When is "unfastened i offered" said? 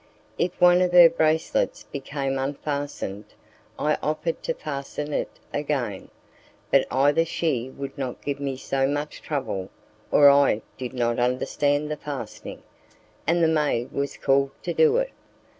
2.39-4.41